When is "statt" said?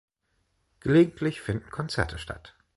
2.17-2.55